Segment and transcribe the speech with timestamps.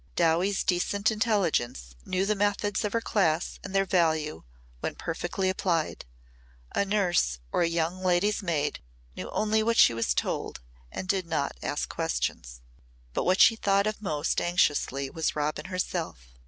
[0.15, 4.41] Dowie's decent intelligence knew the methods of her class and their value
[4.79, 6.05] when perfectly applied.
[6.73, 8.79] A nurse or a young lady's maid
[9.15, 10.59] knew only what she was told
[10.91, 12.61] and did not ask questions.
[13.13, 16.33] But what she thought of most anxiously was Robin herself.